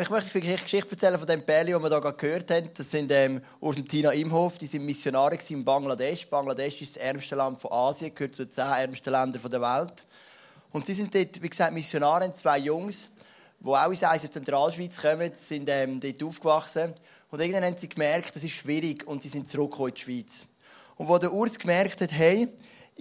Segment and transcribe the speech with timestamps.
[0.00, 2.70] Ich möchte eine Geschichte erzählen von dem Pärchen, das wir hier gehört haben.
[2.72, 4.56] Das sind ähm, Urs und Tina Imhof.
[4.56, 6.26] Die sind Missionare in Bangladesch.
[6.26, 10.06] Bangladesch ist das ärmste Land von Asien, gehört zu den zehn ärmsten Ländern der Welt.
[10.72, 13.10] Und sie sind dort, wie gesagt, Missionare, zwei Jungs,
[13.58, 16.94] die auch aus der Zentralschweiz kommen, sind ähm, dort aufgewachsen.
[17.30, 20.46] Und irgendwann haben sie gemerkt, das ist schwierig und sie sind zurückgekommen in die Schweiz.
[20.96, 22.48] Und wo der Urs gemerkt hat, hey,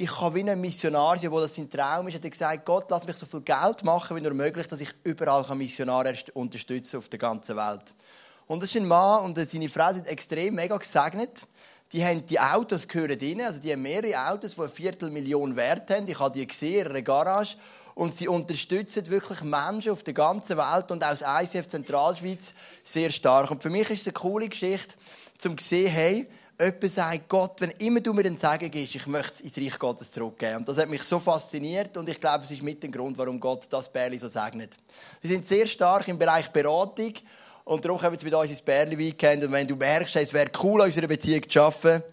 [0.02, 2.86] ich kann wie ein Missionar sein, wo das sein Traum ist, hat er gesagt, Gott,
[2.90, 7.10] lass mich so viel Geld machen, wie nur möglich, dass ich überall Missionare unterstützen auf
[7.10, 7.84] der ganzen Welt.
[8.48, 11.46] Und das ist ein Mann und seine Frau sind extrem mega gesegnet.
[11.92, 15.92] Die haben die Autos gehören rein, also die haben mehrere Autos, die eine Viertelmillion Wert
[15.92, 16.08] haben.
[16.08, 17.58] Ich habe die gesehen in einer Garage.
[17.94, 22.54] Und sie unterstützen wirklich Menschen auf der ganzen Welt und aus ICF Zentralschweiz
[22.86, 23.52] sehr stark.
[23.52, 24.96] Und für mich ist es eine coole Geschichte,
[25.46, 26.28] um zu sehen, hey,
[26.60, 29.80] jemand sagt, Gott, wenn immer du mir den Segen gibst, ich möchte es ins Reich
[29.80, 30.58] Gottes zurückgeben.
[30.58, 33.40] Und das hat mich so fasziniert und ich glaube, es ist mit dem Grund, warum
[33.40, 34.76] Gott das Bärli so segnet.
[35.22, 37.14] Sie sind sehr stark im Bereich Beratung
[37.64, 40.82] und darum kommen wir mit uns ins Bärli-Weekend und wenn du merkst, es wäre cool,
[40.82, 42.04] an unserer Beziehung zu arbeiten,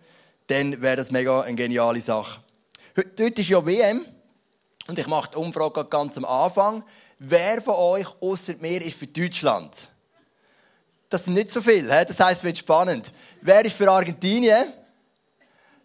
[0.46, 2.40] dann wäre das mega eine geniale Sache.
[2.96, 4.06] Heute ist ja WM
[4.86, 6.84] und ich mache die Umfrage ganz am Anfang.
[7.18, 9.90] Wer von euch außer mir ist für Deutschland?
[11.08, 12.04] Das sind nicht so viele.
[12.04, 13.12] Das heisst, es wird spannend.
[13.40, 14.72] Wer ist für Argentinien?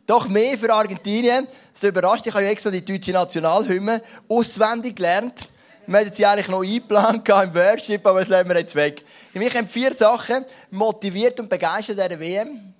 [0.05, 1.47] Doch mehr für Argentinien.
[1.73, 5.47] So überrascht, ich habe ja extra die deutsche Nationalhymne auswendig gelernt.
[5.87, 9.03] Wir hatten sie eigentlich noch eingeplant im Worship, aber das lassen wir jetzt weg.
[9.33, 12.73] Ich habe vier Sachen motiviert und begeistert an der WM.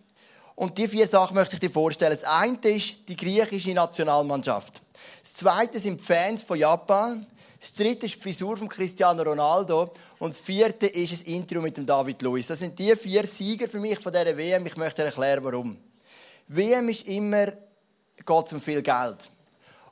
[0.56, 2.18] Und diese vier Sachen möchte ich dir vorstellen.
[2.20, 4.82] Das eine ist die griechische Nationalmannschaft.
[5.22, 7.26] Das zweite sind die Fans von Japan.
[7.62, 9.92] Das dritte ist die Frisur von Cristiano Ronaldo.
[10.18, 12.48] Und das vierte ist ein Interview mit dem David Luiz.
[12.48, 14.66] Das sind die vier Sieger für mich von dieser WM.
[14.66, 15.78] Ich möchte erklären, warum.
[16.48, 19.30] WM ist immer, geht um viel Geld.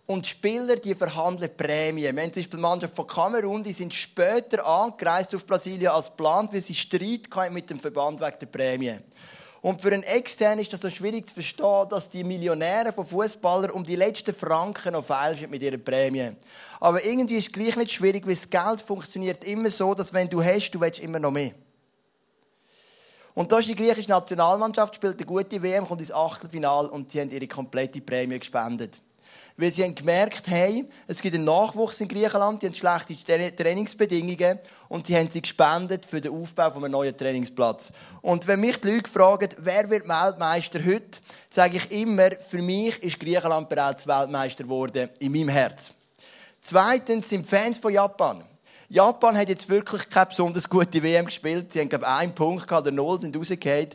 [0.07, 2.15] Und die Spieler, die verhandeln Prämien.
[2.15, 6.63] Wir zum Beispiel Mannschaft von Kamerun, die sind später angereist auf Brasilien als geplant, weil
[6.63, 8.97] sie Streit mit dem Verband wegen der Prämie.
[9.61, 13.71] Und für einen Externen ist das so schwierig zu verstehen, dass die Millionäre von Fußballern
[13.71, 16.31] um die letzten Franken noch feilschen mit ihrer Prämie.
[16.79, 20.29] Aber irgendwie ist es gleich nicht schwierig, weil das Geld funktioniert immer so, dass wenn
[20.29, 21.51] du hast, du willst immer noch mehr.
[23.33, 27.21] Und da ist die griechische Nationalmannschaft, spielt eine gute WM, kommt ins Achtelfinale und sie
[27.21, 28.99] haben ihre komplette Prämie gespendet
[29.57, 34.59] weil sie haben gemerkt, hey, es gibt einen Nachwuchs in Griechenland, die haben schlechte Trainingsbedingungen
[34.87, 37.91] und sie haben sie gespendet für den Aufbau von einem neuen Trainingsplatz.
[38.21, 41.19] Und wenn mich die Leute fragen, wer wird Weltmeister heute,
[41.49, 45.91] sage ich immer, für mich ist Griechenland bereits Weltmeister geworden, in meinem Herz.
[46.61, 48.43] Zweitens sind Fans von Japan.
[48.89, 51.71] Japan hat jetzt wirklich keine besonders gute WM gespielt.
[51.71, 53.89] Sie haben, glaube ich, einen Punkt oder null sind rausgefallen.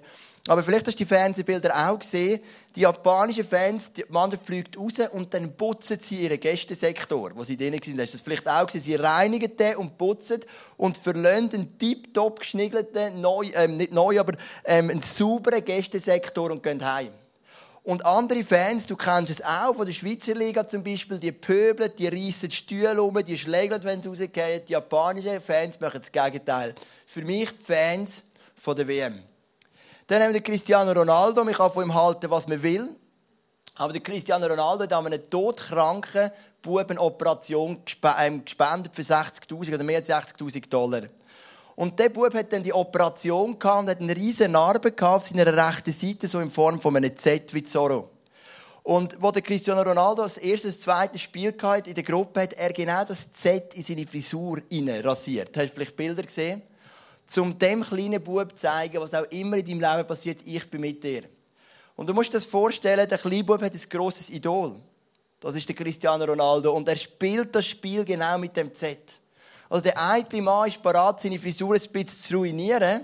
[0.47, 2.41] Aber vielleicht hast du die Fernsehbilder auch gesehen.
[2.77, 7.57] Die japanischen Fans, die Mannschaft fliegt raus und dann putzen sie ihren Gästesektor, wo sie
[7.57, 8.01] drinnen waren.
[8.01, 8.81] Hast du das vielleicht auch gesehen?
[8.81, 10.41] Sie reinigen den und putzen
[10.77, 14.33] und verlassen einen tiptop geschniegelten, neu, ähm, nicht neu, aber
[14.65, 17.13] ähm, einen sauberen Gästesektor und gehen heim.
[17.85, 21.93] Und andere Fans, du kennst es auch, von der Schweizer Liga zum Beispiel, die pöbeln,
[21.97, 24.63] die reissen die Stühle um, die schlägeln, wenn sie rausgehen.
[24.67, 26.75] Die japanischen Fans machen das Gegenteil.
[27.07, 28.25] Für mich die Fans
[28.57, 29.23] von der WM.
[30.07, 31.45] Dann haben wir den Cristiano Ronaldo.
[31.45, 32.95] Man kann von ihm halten, was man will.
[33.77, 36.31] Aber der Cristiano Ronaldo hat an einer todkranken
[36.63, 37.83] Bubenoperation
[38.21, 41.03] ähm, gespendet für 60.000 oder mehr als 60.000 Dollar.
[41.75, 45.47] Und der Bub hat dann die Operation gehabt und hat eine riesige Narbe auf seiner
[45.47, 48.11] rechten Seite, so in Form von einem Z wie Zorro.
[48.85, 52.53] Und wo der Cristiano Ronaldo das erste, das zweite Spiel hatte in der Gruppe, hat
[52.53, 55.57] er genau das Z in seine Frisur rasiert.
[55.57, 56.63] Hast du vielleicht Bilder gesehen?
[57.37, 60.81] Um dem kleinen Bub zu zeigen, was auch immer in deinem Leben passiert, ich bin
[60.81, 61.23] mit dir.
[61.97, 64.77] Und du musst dir das vorstellen, der kleine Bub hat ein grosses Idol.
[65.41, 66.73] Das ist der Cristiano Ronaldo.
[66.73, 69.21] Und er spielt das Spiel genau mit dem Z.
[69.69, 73.03] Also der eine Mann ist bereit, seine Frisur ein bisschen zu ruinieren,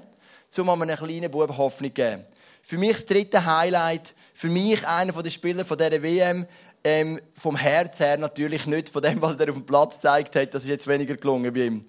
[0.57, 2.25] um einem kleinen Bub Hoffnung zu geben.
[2.63, 6.47] Für mich das dritte Highlight, für mich einer der Spieler dieser WM,
[6.83, 10.55] ähm, vom Herz her natürlich nicht, von dem, was er auf dem Platz gezeigt hat,
[10.55, 11.87] das ist jetzt weniger gelungen bei ihm.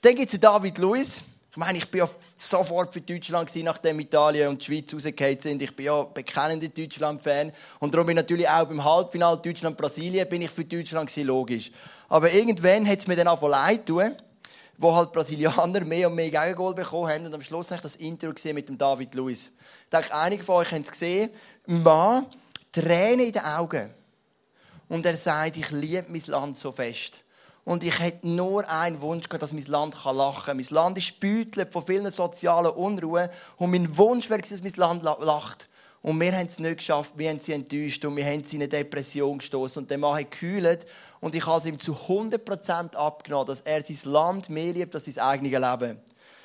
[0.00, 1.22] Dann gibt es David Luiz.
[1.56, 5.40] Ich meine, ich bin ja sofort für Deutschland gewesen, nachdem Italien und die Schweiz rausgefallen
[5.40, 5.62] sind.
[5.62, 7.50] Ich bin ja bekennender Deutschland-Fan.
[7.80, 11.70] Und darum bin ich natürlich auch beim Halbfinale Deutschland-Brasilien bin ich für Deutschland gewesen, logisch.
[12.10, 14.14] Aber irgendwann hat es mir dann auch leid tun,
[14.76, 17.24] wo halt Brasilianer mehr und mehr Gegengol bekommen haben.
[17.24, 19.50] Und am Schluss habe ich das Interview gesehen mit dem David Luiz.
[19.84, 21.30] Ich denke, einige von euch haben es gesehen.
[21.66, 22.26] Ein Mann,
[22.70, 23.94] Tränen in den Augen.
[24.90, 27.22] Und er sagt, ich liebe mein Land so fest.
[27.66, 30.56] Und ich hätte nur einen Wunsch gehabt, dass mein Land lachen kann.
[30.56, 33.28] Mein Land ist beutelt von vielen sozialen Unruhen.
[33.56, 35.68] Und mein Wunsch wäre, dass mein Land lacht.
[36.00, 38.62] Und wir haben es nicht geschafft, wir haben sie enttäuscht und wir haben sie in
[38.62, 39.82] eine Depression gestoßen.
[39.82, 40.84] Und der Mann hat gekühlt
[41.18, 45.06] und ich habe es ihm zu 100% abgenommen, dass er sein Land mehr liebt als
[45.06, 46.00] sein eigenes Leben.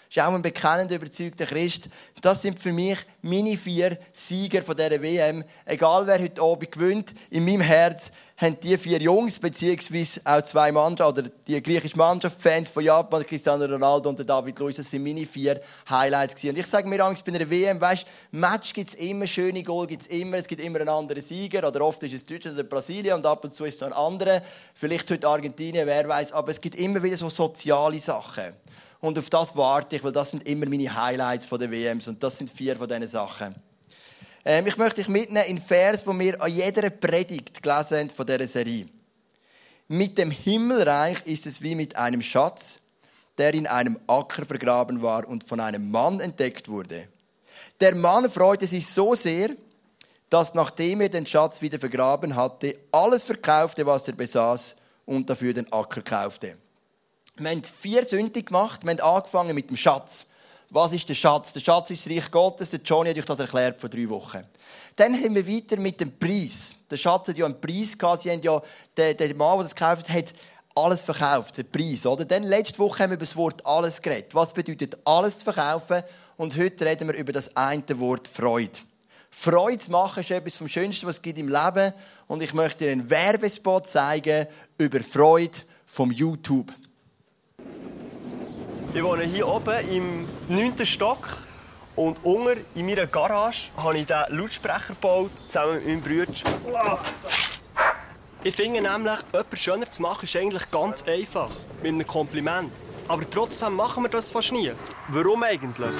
[0.09, 1.89] ist auch ein bekennender, überzeugter Christ.
[2.21, 5.44] Das sind für mich meine vier Sieger von dieser WM.
[5.65, 10.71] Egal wer heute Abend gewinnt, in meinem Herz haben die vier Jungs, beziehungsweise auch zwei
[10.71, 15.03] Mannschaften, oder die griechische Mannschaft, Fans von Japan, Cristiano Ronaldo und David Luiz, das sind
[15.03, 16.55] meine vier Highlights gewesen.
[16.55, 19.85] Und ich sage mir Angst bei einer WM, weißt, Match gibt es immer, schöne Goal
[19.85, 22.67] gibt es immer, es gibt immer einen anderen Sieger, oder oft ist es Deutschland oder
[22.67, 24.41] Brasilien und ab und zu ist es noch ein anderer,
[24.73, 28.53] vielleicht heute Argentinien, wer weiß, aber es gibt immer wieder so soziale Sachen.
[29.01, 32.21] Und auf das warte ich, weil das sind immer meine Highlights von der WMs und
[32.23, 33.55] das sind vier von diesen Sachen.
[34.43, 38.25] Ähm, ich möchte dich mitnehmen in Vers, wo wir an jeder Predigt gelesen haben von
[38.25, 38.88] dieser Serie.
[39.88, 42.79] Mit dem Himmelreich ist es wie mit einem Schatz,
[43.38, 47.07] der in einem Acker vergraben war und von einem Mann entdeckt wurde.
[47.79, 49.49] Der Mann freute sich so sehr,
[50.29, 55.53] dass nachdem er den Schatz wieder vergraben hatte, alles verkaufte, was er besaß und dafür
[55.53, 56.57] den Acker kaufte.
[57.35, 58.83] Wir haben vier Sünden gemacht.
[58.83, 60.27] Wir haben angefangen mit dem Schatz.
[60.73, 61.51] Was ist der Schatz?
[61.51, 62.69] Der Schatz ist das Reich Gottes.
[62.69, 64.41] Der Johnny hat euch das erklärt vor drei Wochen.
[64.95, 66.73] Dann haben wir weiter mit dem Preis.
[66.89, 68.21] Der Schatz hat ja einen Preis gehabt.
[68.21, 68.62] Sie haben ja,
[68.95, 70.33] der, der Mann, der das gekauft hat,
[70.73, 72.06] alles verkauft, den Preis.
[72.06, 72.23] Oder?
[72.23, 74.33] Dann letzte Woche haben wir über das Wort alles geredet.
[74.33, 76.03] Was bedeutet alles zu verkaufen?
[76.38, 78.79] Und heute reden wir über das eine Wort Freude.
[79.29, 81.91] Freude zu machen ist etwas vom Schönsten, was es gibt im Leben.
[82.27, 84.47] Und ich möchte dir einen Werbespot zeigen
[84.77, 86.71] über Freude vom YouTube.
[88.93, 90.85] Ich wohne hier oben im 9.
[90.85, 91.29] Stock
[91.95, 96.27] und unter in meiner Garage habe ich diesen Lautsprecher gebaut, zusammen mit meinem
[96.61, 96.99] Bruder.
[98.43, 101.49] Ich finde nämlich, etwas schöner zu machen, ist eigentlich ganz einfach.
[101.81, 102.71] Mit einem Kompliment.
[103.07, 104.73] Aber trotzdem machen wir das fast nie.
[105.07, 105.95] Warum eigentlich?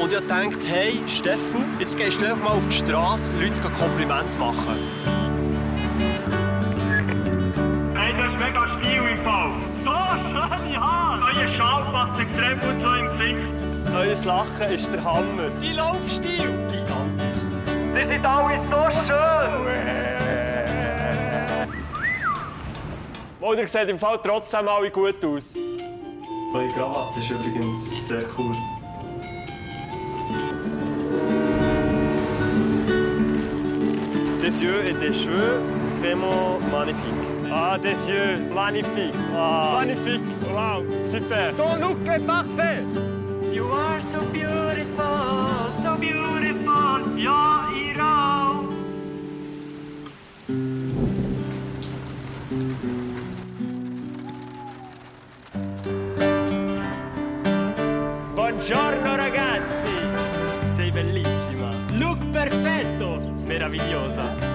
[0.00, 4.38] Und ich dachte, hey, Steffu, jetzt gehst du einfach mal auf die Straße Leute Kompliment
[4.38, 5.09] machen.
[12.20, 13.36] Extrem gut so im Gesicht.
[13.94, 15.50] Euer Lachen ist der Hammer.
[15.60, 17.40] Die Laufstil, gigantisch.
[17.96, 19.70] Die sind alle so schön.
[23.40, 25.54] Und ihr seht im Fall trotzdem alle gut aus.
[26.52, 28.54] Eure Krawatte ist übrigens sehr cool.
[34.42, 37.50] Des yeux et des cheveux vraiment magnifiques.
[37.52, 39.14] Ah, des yeux magnifiques.
[39.36, 40.22] Ah, magnifique.
[40.50, 41.54] Wow, super.
[41.56, 42.82] Ton look est parfait.
[43.52, 47.18] You are so beautiful, so beautiful.
[47.18, 48.54] Ja, Ira.
[58.34, 60.74] Buongiorno ragazzi.
[60.74, 61.70] Sei bellissima.
[61.98, 63.18] Look perfetto.
[63.44, 64.49] Meravigliosa.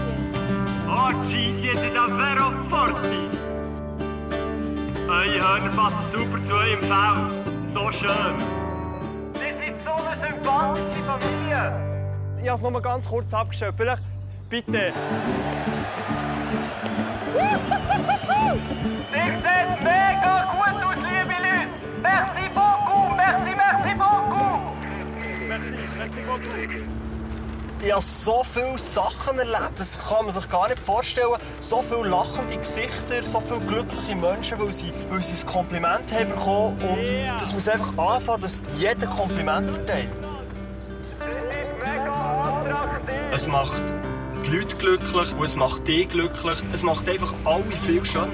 [1.06, 3.30] Oggi siete davvero forti.
[5.08, 7.18] Eure Hörner passen super zu eurem Fell.
[7.74, 8.36] So schön.
[9.36, 11.74] Die sind so eine sympathische Familie.
[12.42, 13.76] Ich habe es noch mal ganz kurz abgestellt.
[13.78, 14.02] Vielleicht
[14.50, 14.94] bitte.
[19.14, 21.68] Ihr seht mega gut aus, liebe Leute.
[22.02, 24.60] Merci beaucoup, merci, merci beaucoup.
[25.48, 27.05] Merci, merci beaucoup.
[27.86, 31.38] Ich habe so viele Sachen erlebt, das kann man sich gar nicht vorstellen.
[31.60, 36.30] So viele lachende Gesichter, so viele glückliche Menschen, weil sie, weil sie ein Kompliment haben
[36.30, 36.82] bekommen.
[36.82, 37.08] Und
[37.40, 40.10] das muss einfach anfangen, dass jeder Kompliment verteilt.
[43.32, 43.94] Es macht
[44.48, 46.58] die Leute glücklich und es macht dich glücklich.
[46.74, 48.32] Es macht einfach alle viel schöner.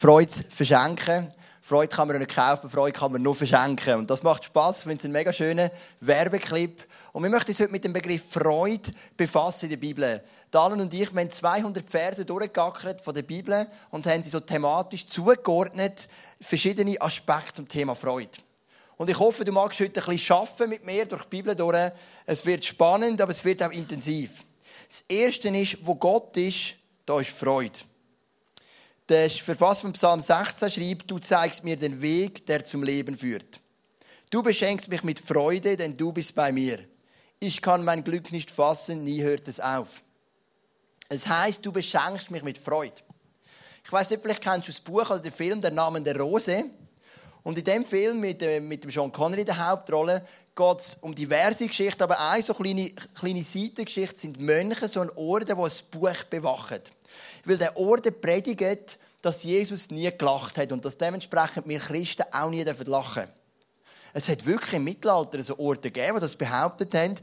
[0.00, 1.30] Freude verschenken.
[1.70, 3.94] Freude kann man nicht kaufen, Freude kann man nur verschenken.
[3.94, 4.78] Und das macht Spaß.
[4.78, 6.84] Ich finde es einen mega schönen Werbeclip.
[7.12, 10.20] Und wir möchten uns heute mit dem Begriff Freude befassen in der Bibel.
[10.50, 14.40] Dalen und ich wir haben 200 Verse durchgegackert von der Bibel und haben sie so
[14.40, 16.08] thematisch zugeordnet,
[16.40, 18.38] verschiedene Aspekte zum Thema Freude.
[18.96, 21.92] Und ich hoffe, du magst heute ein bisschen arbeiten mit mir durch die Bibel durch.
[22.26, 24.44] Es wird spannend, aber es wird auch intensiv.
[24.88, 26.74] Das Erste ist, wo Gott ist,
[27.06, 27.78] da ist Freude.
[29.10, 33.60] Der Verfasser von Psalm 16 schreibt, du zeigst mir den Weg, der zum Leben führt.
[34.30, 36.78] Du beschenkst mich mit Freude, denn du bist bei mir.
[37.40, 40.04] Ich kann mein Glück nicht fassen, nie hört es auf.
[41.08, 43.02] Es heißt, du beschenkst mich mit Freude.
[43.84, 46.66] Ich weiß nicht, vielleicht kennst du das Buch oder den Film Der Name der Rose.
[47.42, 50.22] Und in dem Film mit, äh, mit dem Sean Connery in der Hauptrolle
[50.54, 55.10] geht es um diverse Geschichten, aber eine so kleine, kleine Seitengeschichte sind Mönche, so ein
[55.16, 56.80] Orden, die ein Buch bewachen.
[57.44, 62.50] Weil der Orden predigt, dass Jesus nie gelacht hat und dass dementsprechend wir Christen auch
[62.50, 63.28] nie lachen dürfen.
[64.12, 67.14] Es hat wirklich im Mittelalter so Orte gegeben, die das behauptet haben.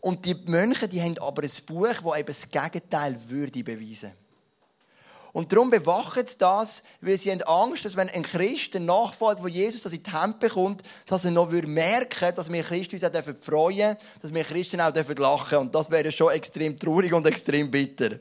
[0.00, 4.12] Und die Mönche die haben aber ein Buch, das eben das Gegenteil würde beweisen.
[5.34, 9.42] Und darum bewachen sie das, weil sie haben Angst, dass wenn ein Christ, ein Nachfolger
[9.42, 12.94] von Jesus, das in die Hände bekommt, dass er noch merken würde, dass wir Christen
[12.94, 15.58] uns auch freuen dürfen, dass wir Christen auch lachen dürfen.
[15.58, 18.20] Und das wäre schon extrem traurig und extrem bitter.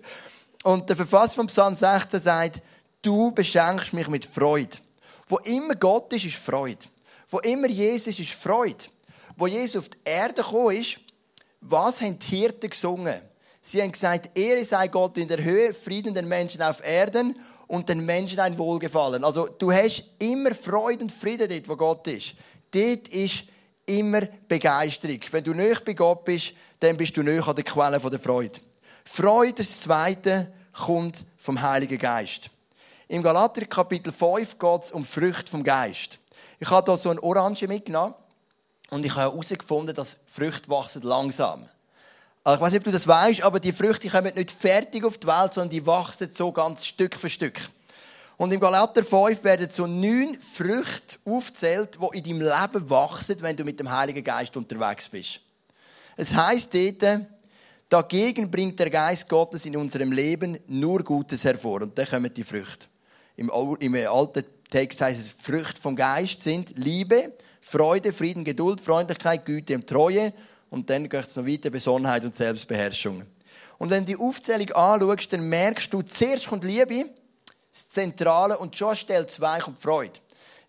[0.63, 2.61] Und der Verfasser von Psalm 16 sagt,
[3.03, 4.75] du beschenkst mich mit Freude.
[5.27, 6.87] Wo immer Gott ist, ist Freude.
[7.29, 8.85] Wo immer Jesus ist, ist Freude.
[9.37, 10.97] Wo Jesus auf die Erde gekommen ist,
[11.61, 13.21] was haben die Hirten gesungen?
[13.65, 17.87] Sie haben gesagt, Ehre sei Gott in der Höhe, Frieden den Menschen auf Erden und
[17.87, 19.23] den Menschen ein Wohlgefallen.
[19.23, 22.35] Also du hast immer Freude und Frieden dort, wo Gott ist.
[22.71, 23.45] Dort ist
[23.85, 25.21] immer Begeisterung.
[25.31, 28.59] Wenn du nicht bei Gott bist, dann bist du nicht an der Quelle der Freude.
[29.05, 32.49] Freude, das Zweite, kommt vom Heiligen Geist.
[33.07, 36.19] Im Galater Kapitel 5 geht es um Früchte vom Geist.
[36.59, 38.13] Ich habe hier so eine Orange mitgenommen
[38.89, 41.65] und ich habe herausgefunden, dass Früchte wachsen langsam.
[42.43, 45.17] Also ich weiß nicht, ob du das weißt, aber die Früchte kommen nicht fertig auf
[45.17, 47.59] die Welt, sondern die wachsen so ganz Stück für Stück.
[48.35, 53.55] Und im Galater 5 werden so neun Früchte aufgezählt, die in deinem Leben wachsen, wenn
[53.55, 55.39] du mit dem Heiligen Geist unterwegs bist.
[56.17, 57.21] Es heißt dort,
[57.87, 61.83] dagegen bringt der Geist Gottes in unserem Leben nur Gutes hervor.
[61.83, 62.87] Und dann kommen die Früchte.
[63.37, 67.31] Im, im alten Text heißt es, Früchte vom Geist sind Liebe,
[67.61, 70.33] Freude, Frieden, Geduld, Freundlichkeit, Güte und Treue
[70.73, 73.23] und dann geht es noch weiter, Besonnenheit und Selbstbeherrschung.
[73.77, 77.11] Und wenn du die Aufzählung anschaust, dann merkst du, zuerst kommt Liebe,
[77.71, 80.19] das Zentrale, und schon stellt zwei kommt Freude.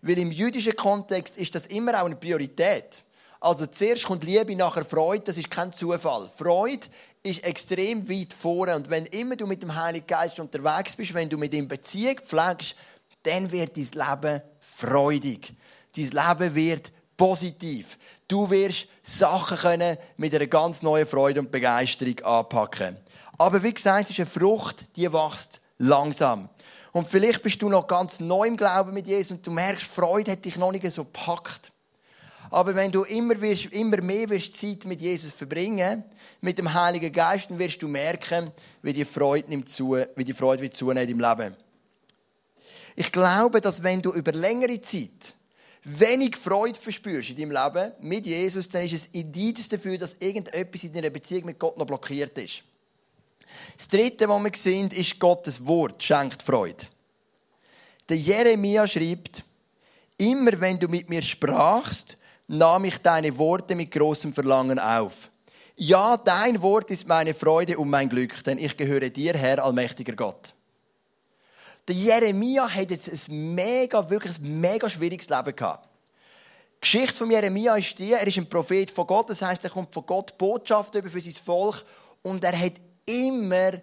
[0.03, 3.03] Weil im jüdischen Kontext ist das immer auch eine Priorität.
[3.39, 6.29] Also zuerst kommt Liebe, nachher Freude, das ist kein Zufall.
[6.29, 6.85] Freude
[7.23, 8.75] ist extrem weit vorne.
[8.75, 12.19] Und wenn immer du mit dem Heiligen Geist unterwegs bist, wenn du mit ihm Beziehung
[12.19, 12.75] pflegst,
[13.23, 13.89] dann wird dein
[14.21, 15.55] Leben freudig.
[15.95, 17.97] Dein Leben wird positiv.
[18.27, 22.97] Du wirst Sachen können mit einer ganz neuen Freude und Begeisterung anpacken.
[23.37, 26.49] Aber wie gesagt, ist eine Frucht, die wächst langsam.
[26.91, 30.31] Und vielleicht bist du noch ganz neu im Glauben mit Jesus und du merkst, Freude
[30.31, 31.71] hat dich noch nicht so gepackt.
[32.49, 36.05] Aber wenn du immer, wirst, immer mehr wirst Zeit mit Jesus verbringen,
[36.41, 40.33] mit dem Heiligen Geist, dann wirst du merken, wie die Freude nimmt zu, wie die
[40.33, 41.55] Freude wird zunehmen im Leben.
[42.95, 45.33] Ich glaube, dass wenn du über längere Zeit
[45.85, 50.83] wenig Freude verspürst in deinem Leben mit Jesus, dann ist es Indiz dafür, dass irgendetwas
[50.83, 52.63] in deiner Beziehung mit Gott noch blockiert ist.
[53.77, 56.85] Das Dritte, was wir sehen, ist Gottes Wort schenkt Freude.
[58.09, 59.43] Der Jeremia schreibt,
[60.17, 65.29] immer wenn du mit mir sprachst, nahm ich deine Worte mit großem Verlangen auf.
[65.75, 70.13] Ja, dein Wort ist meine Freude und mein Glück, denn ich gehöre dir, Herr, allmächtiger
[70.13, 70.53] Gott.
[71.87, 75.87] Der Jeremia hat jetzt ein mega, wirklich ein mega schwieriges Leben gehabt.
[76.75, 79.69] Die Geschichte von Jeremia ist die, er ist ein Prophet von Gott, das heißt, er
[79.69, 81.83] kommt von Gott Botschaft über für sein Volk
[82.21, 82.73] und er hat
[83.05, 83.73] immer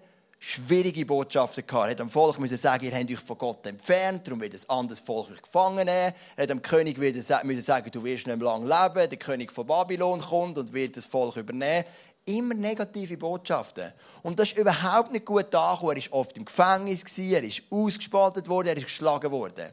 [0.45, 1.87] schwierige Botschaften gehabt.
[1.87, 4.71] Er hat dem Volk müssen sagen, ihr habt euch von Gott entfernt, darum wird ein
[4.71, 6.13] anderes Volk euch gefangen nehmen.
[6.35, 9.09] Er hat dem König müssen sagen, du wirst nicht lang leben.
[9.09, 11.85] Der König von Babylon kommt und wird das Volk übernehmen
[12.25, 13.93] immer negative Botschaften.
[14.23, 15.97] Und das ist überhaupt nicht gut angekommen.
[15.97, 19.71] Er war oft im Gefängnis, er ist ausgespaltet worden, er ist geschlagen worden.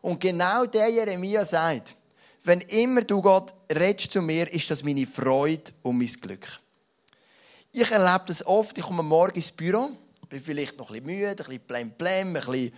[0.00, 1.96] Und genau der Jeremia sagt,
[2.44, 6.60] wenn immer du Gott redest zu mir, ist das meine Freude und mein Glück.
[7.70, 9.90] Ich erlebe das oft, ich komme morgen ins Büro,
[10.28, 12.72] bin vielleicht noch ein bisschen müde, ein bisschen blem, ein bisschen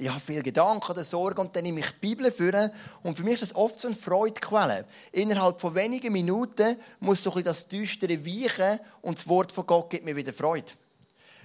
[0.00, 3.22] ich habe viele Gedanken oder Sorgen und dann nehme ich die Bibel für und für
[3.22, 4.86] mich ist das oft so eine Freudequelle.
[5.12, 9.90] Innerhalb von wenigen Minuten muss so ein das Düstere weichen und das Wort von Gott
[9.90, 10.72] gibt mir wieder Freude.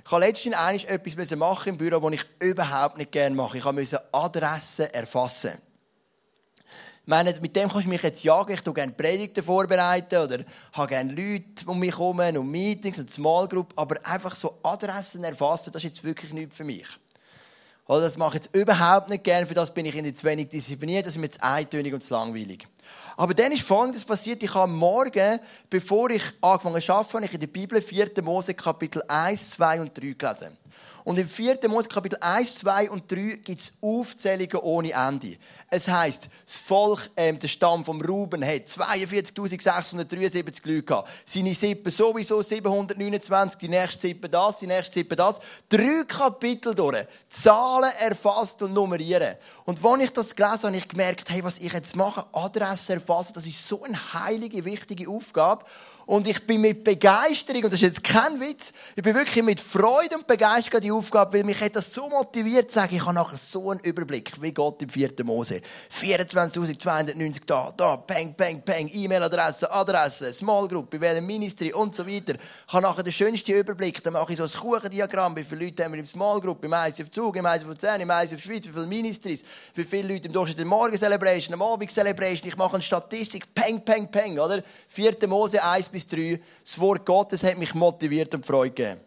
[0.06, 3.58] Ich habe letztens etwas machen im Büro, das ich überhaupt nicht gerne mache.
[3.58, 5.54] Ich musste Adressen erfassen.
[7.02, 8.54] Ich meine, mit dem kannst du mich jetzt jagen.
[8.54, 13.12] Ich tue gerne Predigten vorbereiten oder habe gerne Leute um mich herum und Meetings und
[13.12, 13.74] Small Group.
[13.76, 16.88] Aber einfach so Adressen erfassen, das ist jetzt wirklich nichts für mich.
[17.88, 20.50] Oder das mache ich jetzt überhaupt nicht gerne, für das bin ich in zu wenig
[20.50, 22.68] diszipliniert, das ist mir zu eintönig und zu langweilig.
[23.15, 25.39] Aber dann ist Folgendes passiert, ich habe morgen,
[25.70, 28.12] bevor ich angefangen arbeiten, habe ich in der Bibel 4.
[28.24, 30.58] Mose Kapitel 1, 2 und 3 gelesen.
[31.06, 31.60] Und im 4.
[31.68, 35.38] Mose Kapitel 1, 2 und 3 gibt es Aufzählungen ohne Ende.
[35.70, 41.10] Es heisst, das Volk, ähm, der Stamm vom Ruben hat 42.673 Leute gehabt.
[41.24, 45.40] Seine Sippen sowieso 729, die nächste Sippe das, die nächste Sippe das.
[45.70, 47.06] Drei Kapitel durch.
[47.30, 49.36] Zahlen erfasst und nummerieren.
[49.66, 52.94] Und als ich das gelesen habe, habe ich gemerkt, hey, was ich jetzt mache, Adresse
[52.94, 55.66] erfassen, das ist so eine heilige, wichtige Aufgabe.
[56.06, 59.60] Und ich bin mit Begeisterung, und das ist jetzt kein Witz, ich bin wirklich mit
[59.60, 63.04] Freude und Begeisterung an die Aufgabe, weil mich hat das so motiviert, zu sagen, ich
[63.04, 65.14] habe nachher so einen Überblick, wie Gott im 4.
[65.24, 65.62] Mose.
[65.92, 72.06] 24.290 da, da, peng, peng, peng, E-Mail-Adresse, Adresse, Small Group, bei welchem Ministry und so
[72.06, 72.36] weiter.
[72.36, 75.84] Ich habe nachher den schönsten Überblick, dann mache ich so ein Kuchendiagramm, wie viele Leute
[75.84, 78.70] haben wir im Small Group, im ICF Zug, im ICF 10, im ICF Schweiz, wie
[78.70, 79.44] viele Ministries,
[79.74, 82.48] wie viele Leute im Durchschnitt der Morgen Celebration, am Abend Celebration.
[82.48, 84.62] Ich mache eine Statistik, peng, peng, peng, oder?
[84.90, 85.16] 4.
[85.28, 86.42] Mose 1 bis 3.
[86.64, 89.02] Das Wort Gottes hat mich motiviert und Freude gegeben.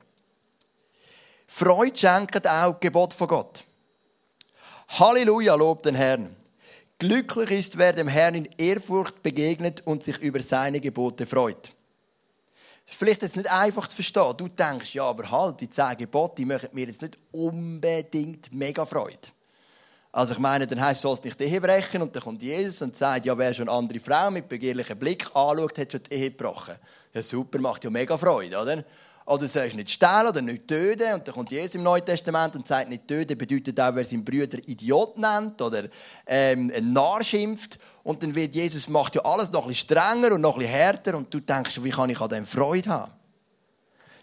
[1.47, 3.65] Freude schenkt auch Gebot von Gott.
[4.89, 6.35] Halleluja, lobt den Herrn.
[6.99, 11.75] Glücklich ist, wer dem Herrn in Ehrfurcht begegnet und sich über seine Gebote freut.
[12.87, 14.35] Vielleicht ist es nicht einfach zu verstehen.
[14.37, 19.29] Du denkst, ja, aber halt, die zehn Gebote machen mir jetzt nicht unbedingt mega Freude.
[20.11, 22.97] Also ich meine, dann heißt sollst nicht die Ehe brechen und dann kommt Jesus und
[22.97, 26.31] sagt, ja, wer schon eine andere Frau mit begehrlichem Blick anschaut, hat schon die Ehe
[26.31, 26.75] gebrochen.
[27.13, 28.85] Ja super, macht ja mega Freude, oder?
[29.27, 31.13] Oder sollst nicht stehlen oder nicht töten.
[31.13, 34.25] Und dann kommt Jesus im Neuen Testament und sagt, nicht töten bedeutet auch, wer seinen
[34.25, 35.85] Brüder Idiot nennt oder
[36.27, 37.79] ähm, ein Narr schimpft.
[38.03, 40.75] Und dann wird Jesus macht ja alles noch ein bisschen strenger und noch ein bisschen
[40.75, 41.15] härter.
[41.15, 43.13] Und du denkst, wie kann ich an dem Freude haben?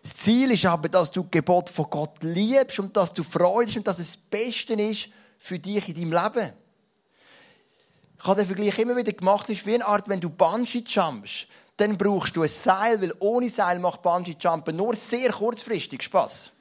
[0.02, 3.78] Das Ziel ist aber, dass du Gebot von Gott liebst und dass du Freude hast
[3.78, 6.54] und dass es das Beste ist, für dich in deinem Leben.
[8.18, 10.84] Ich habe den Vergleich immer wieder gemacht, es ist wie eine Art, wenn du Bungee
[10.86, 16.04] jumpst, dann brauchst du ein Seil, weil ohne Seil macht Bungee Jumpen nur sehr kurzfristig
[16.04, 16.52] Spaß.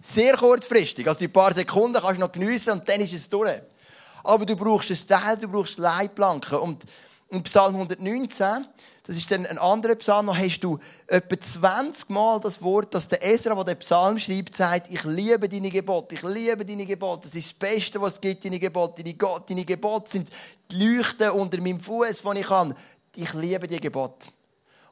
[0.00, 3.60] Sehr kurzfristig, also die paar Sekunden kannst du noch geniessen und dann ist es durch.
[4.24, 6.84] Aber du brauchst ein Seil, du brauchst Leitplanken und
[7.32, 8.66] im Psalm 119
[9.04, 13.08] das ist dann ein anderer Psalm, da hast du etwa 20 Mal das Wort, dass
[13.08, 17.26] der Esra, der den Psalm schreibt, sagt, ich liebe deine Gebote, ich liebe deine Gebote,
[17.26, 19.02] das ist das Beste, was es gibt, deine Gebote.
[19.02, 20.28] Deine, Gott, deine Gebote sind
[20.70, 22.74] die Leuchten unter meinem Fuß, die ich kann.
[23.16, 24.28] Ich liebe die Gebote.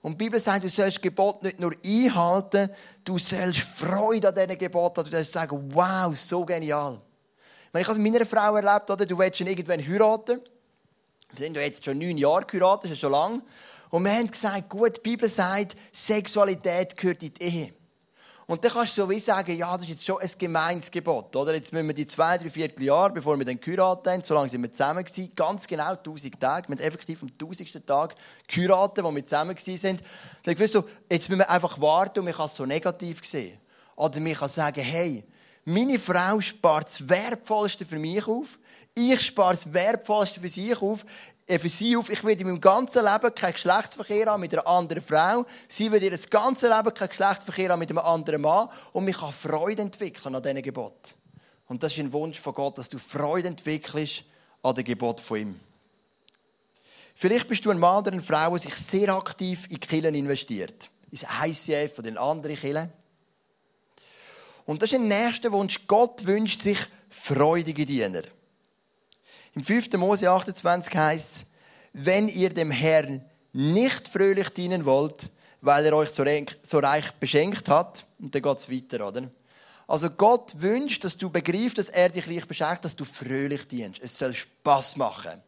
[0.03, 2.71] Und die Bibel sagt, du sollst Gebot nicht nur einhalten,
[3.05, 7.01] du sollst Freude an diesen Geboten, du sollst sagen, wow, so genial.
[7.73, 9.07] Ich habe es mit meiner Frau erlebt, oder?
[9.07, 10.41] du willst schon irgendwann heiraten.
[11.33, 13.43] Wir sind jetzt schon neun Jahre geheiratet, das ist schon lang.
[13.91, 17.75] Und wir haben gesagt, gut, die Bibel sagt, Sexualität gehört in die Ehe.
[18.51, 21.37] Und dann kannst du so wie sagen, ja, das ist jetzt schon ein gemeines Gebot,
[21.37, 21.55] oder?
[21.55, 24.61] Jetzt müssen wir die zwei, drei Vierteljahre, bevor wir dann geheiratet haben, so lange sind
[24.61, 27.87] wir zusammen gewesen, ganz genau 1000 Tage, wir haben effektiv am 1000.
[27.87, 28.17] Tag
[28.49, 30.03] geheiratet, wo wir zusammen gewesen sind.
[30.43, 33.57] Dann ich so, jetzt müssen wir einfach warten und man kann es so negativ sehen.
[33.95, 35.23] Oder man kann sagen, hey,
[35.65, 38.59] meine Frau spart das Wertvollste für mich auf,
[38.95, 41.05] ich spare das Wertvollste für sich auf
[41.59, 45.03] für sie auf, ich werde in meinem ganzen Leben keinen Geschlechtsverkehr haben mit einer anderen
[45.03, 45.45] Frau.
[45.69, 48.69] Sie wird ihr das ganze Leben keinen Geschlechtsverkehr haben mit einem anderen Mann.
[48.93, 51.17] Und ich kann Freude entwickeln an diesen Gebot.
[51.67, 54.25] Und das ist ein Wunsch von Gott, dass du Freude entwickelst
[54.63, 55.61] an den Gebot von ihm.
[57.15, 60.89] Vielleicht bist du ein Mann oder eine Frau, die sich sehr aktiv in Killen investiert.
[61.11, 62.93] Ins ICF oder in andere Killen.
[64.67, 65.87] Und das ist ein nächster Wunsch.
[65.89, 68.23] Gott wünscht sich freudige Diener.
[69.55, 69.93] Im 5.
[69.95, 71.47] Mose 28 heißt es,
[71.93, 76.23] wenn ihr dem Herrn nicht fröhlich dienen wollt, weil er euch so
[76.79, 79.31] reich beschenkt hat, und dann geht es weiter, oder?
[79.89, 84.01] Also Gott wünscht, dass du begreifst, dass er dich reich beschenkt, dass du fröhlich dienst.
[84.01, 85.43] Es soll Spaß machen.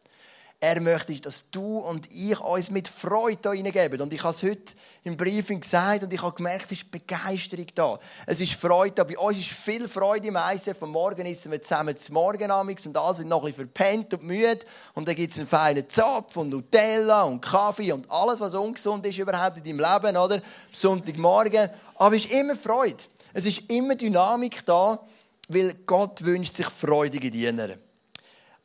[0.65, 3.99] Er möchte, dass du und ich uns mit Freude hineingeben.
[3.99, 4.73] Und ich habe es heute
[5.03, 7.99] im Briefing gesagt und ich habe gemerkt, es ist Begeisterung da.
[8.25, 9.03] Es ist Freude da.
[9.03, 10.73] Bei uns ist viel Freude im Eisen.
[10.73, 14.23] Vom Morgen essen wir zusammen zum Morgenamix und alle sind noch ein bisschen verpennt und
[14.23, 14.59] müde.
[14.93, 19.05] Und dann gibt es einen feinen Zopf und Nutella und Kaffee und alles, was ungesund
[19.05, 20.41] ist überhaupt in deinem Leben, oder?
[20.71, 21.71] Sonntagmorgen.
[21.95, 23.03] Aber es ist immer Freude.
[23.33, 25.05] Es ist immer Dynamik da,
[25.49, 27.75] weil Gott wünscht sich freudige Diener.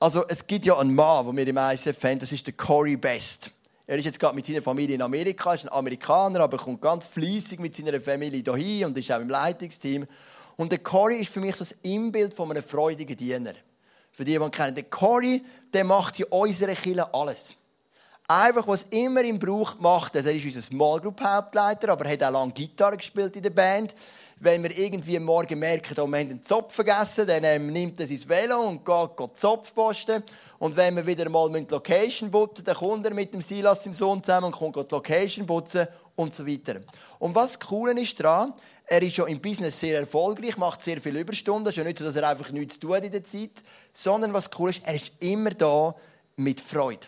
[0.00, 2.96] Also es gibt ja einen Mann, den wir im ISF haben, das ist der Corey
[2.96, 3.50] Best.
[3.84, 7.08] Er ist jetzt gerade mit seiner Familie in Amerika, ist ein Amerikaner, aber kommt ganz
[7.08, 10.06] fließig mit seiner Familie hierhin und ist auch im Leitungsteam.
[10.56, 13.54] Und der Corey ist für mich so das Imbild von einem freudigen Diener.
[14.12, 14.74] Für die, die ihn kennen.
[14.76, 17.56] Der Corey, der macht in unserer Kirche alles.
[18.28, 20.14] Einfach, was immer im Brauch macht.
[20.14, 23.42] Also er ist unser Small Group Hauptleiter, aber er hat auch lange Gitarre gespielt in
[23.42, 23.94] der Band
[24.40, 27.98] wenn wir irgendwie am Morgen merken, oh, wir haben einen Zopf vergessen, dann ähm, nimmt
[28.00, 30.22] er sein Velo und geht, geht Zopf posten.
[30.58, 33.94] Und wenn wir wieder mal die Location putzen, dann kommt er mit dem Silas im
[33.94, 36.80] Sohn zusammen und kommt die Location putzen und so weiter.
[37.18, 38.54] Und was cool ist daran,
[38.86, 41.66] er ist ja im Business sehr erfolgreich, macht sehr viele Überstunden.
[41.66, 43.62] Es ist ja nicht so, dass er einfach nichts tut in der Zeit,
[43.92, 45.94] sondern was cool ist, er ist immer da
[46.36, 47.06] mit Freude.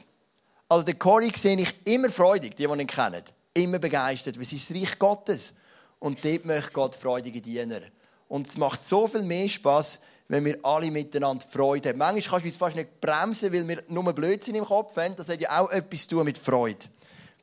[0.71, 3.25] Also den Corey sehe ich immer freudig, die, die ihn kennen.
[3.55, 5.53] Immer begeistert, weil es das Reich Gottes.
[5.99, 7.81] Und dort möchte Gott freudige Diener.
[8.29, 11.99] Und es macht so viel mehr Spaß, wenn wir alle miteinander Freude haben.
[11.99, 15.17] Manchmal kannst du uns fast nicht bremsen, weil wir nur Blödsinn im Kopf haben.
[15.17, 16.87] Das hat ja auch etwas zu tun mit Freude.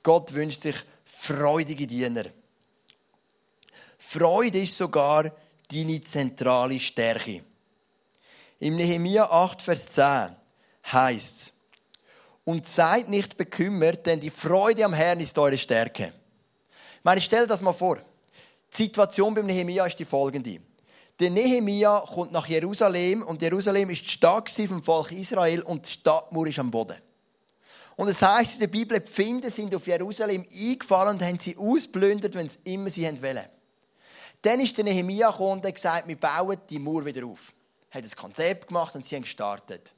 [0.01, 2.23] Gott wünscht sich freudige Diener.
[3.97, 5.29] Freude ist sogar
[5.69, 7.43] deine zentrale Stärke.
[8.59, 10.29] Im Nehemia 8, Vers 10
[10.93, 11.56] heißt es,
[12.47, 16.13] und seid nicht bekümmert, denn die Freude am Herrn ist eure Stärke.
[16.69, 17.97] Ich meine, stell das mal vor.
[17.97, 20.62] Die Situation beim Nehemia ist die folgende.
[21.19, 25.91] Der Nehemia kommt nach Jerusalem und Jerusalem ist die Stadt vom Volk Israel und die
[25.91, 26.95] Stadtmauer ist am Boden.
[27.97, 31.57] Und es heißt in der Bibel, die Finden sind auf Jerusalem eingefallen und haben sie
[31.57, 33.45] ausplündert, wenn sie immer sie wollen.
[34.41, 37.51] Dann ist der Nehemia gekommen und hat gesagt, wir bauen die Mauer wieder auf.
[37.89, 39.93] Er hat ein Konzept gemacht und sie haben gestartet.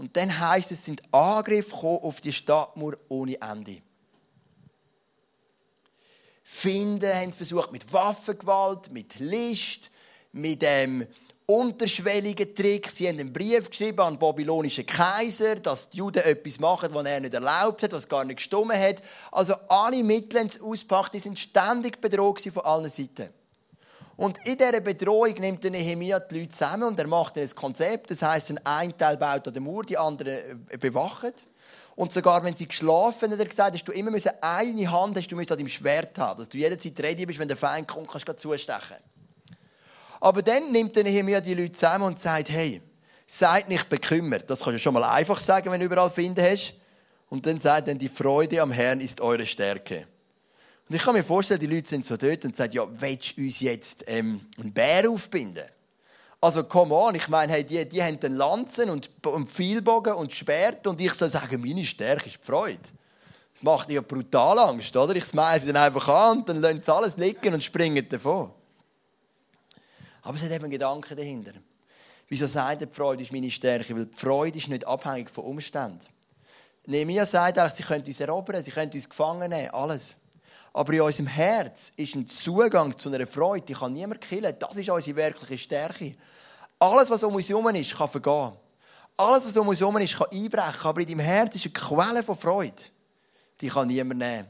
[0.00, 3.82] Und dann heißt es, sind Angriffe auf die Stadtmauer ohne Ende.
[6.42, 9.90] Finden haben sie versucht mit Waffengewalt, mit List,
[10.32, 11.06] mit dem
[11.44, 12.88] unterschwelligen Trick.
[12.88, 17.04] Sie haben einen Brief geschrieben an den babylonischen Kaiser, dass die Juden etwas machen, was
[17.04, 19.02] er nicht erlaubt hat, was gar nicht gestimmt hat.
[19.30, 23.28] Also alle Mittel auspackt, die sind ständig bedroht von allen Seiten.
[24.20, 28.10] Und in dieser Bedrohung nimmt der Nehemia die Leute zusammen und er macht ein Konzept.
[28.10, 31.32] Das heisst, ein Teil baut an der Mauer, die anderen äh, bewachen.
[31.96, 34.10] Und sogar wenn sie geschlafen hat er gesagt, dass du immer
[34.42, 37.56] eine Hand hast, du an deinem Schwert haben, dass du jederzeit ready bist, wenn der
[37.56, 38.98] Feind kommt, kannst du zustechen.
[40.20, 42.82] Aber dann nimmt der Nehemia die Leute zusammen und sagt, hey,
[43.26, 44.50] seid nicht bekümmert.
[44.50, 46.74] Das kannst du schon mal einfach sagen, wenn du überall finden hast.
[47.30, 50.06] Und dann sagt er, die Freude am Herrn ist eure Stärke.
[50.90, 53.42] Und ich kann mir vorstellen, die Leute sind so dort und sagen, ja, willst du
[53.42, 55.62] uns jetzt ähm, einen Bär aufbinden?
[56.40, 60.84] Also, come on, ich meine, hey, die, die haben Lanzen und, und Pfeilbogen und Schwert
[60.88, 62.80] und ich soll sagen, meine Stärke ist die Freude.
[63.52, 65.14] Das macht ja brutal Angst, oder?
[65.14, 68.50] Ich schmeiße sie dann einfach an und dann lassen sie alles liegen und springen davon.
[70.22, 71.52] Aber es hat eben einen Gedanken dahinter.
[72.26, 73.94] Wieso sagt er, die Freude ist meine Stärke?
[73.94, 76.00] Weil die Freude ist nicht abhängig von Umständen.
[76.86, 80.16] Nehemiah sagt eigentlich, sie können uns erobern, sie können uns gefangen nehmen, alles.
[80.72, 84.54] Aber in unserem Herz ist ein Zugang zu einer Freude, die kann niemand killen.
[84.58, 86.14] Das ist unsere wirkliche Stärke.
[86.78, 88.52] Alles, was um uns herum ist, kann vergehen.
[89.16, 90.80] Alles, was um uns herum ist, kann einbrechen.
[90.82, 92.82] Aber in deinem Herz ist eine Quelle von Freude.
[93.60, 94.48] Die kann niemand nehmen.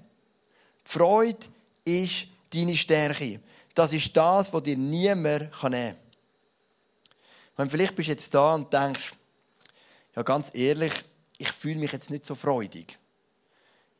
[0.86, 1.46] Die Freude
[1.84, 3.40] ist deine Stärke.
[3.74, 5.96] Das ist das, was dir niemand nehmen kann.
[7.56, 9.12] Wenn vielleicht bist du jetzt da und denkst,
[10.14, 10.92] ja ganz ehrlich,
[11.38, 12.99] ich fühle mich jetzt nicht so freudig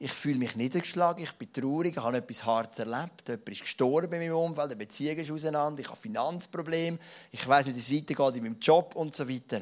[0.03, 4.15] ich fühle mich niedergeschlagen, ich bin traurig, ich habe etwas Hartes erlebt, jemand ist gestorben
[4.15, 6.99] in meinem Umfeld, eine Beziehung ist auseinander, ich habe Finanzprobleme,
[7.31, 9.61] ich weiß nicht, wie es weitergeht in meinem Job und so weiter.